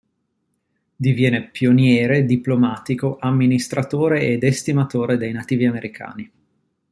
Diviene 0.95 1.47
pioniere, 1.51 2.25
diplomatico, 2.25 3.17
amministratore 3.19 4.29
ed 4.33 4.41
estimatore 4.43 5.15
dei 5.15 5.31
nativi 5.31 5.65
americani. 5.67 6.31